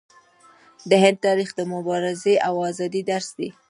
[0.89, 3.49] د هند تاریخ د مبارزې او ازادۍ درس دی.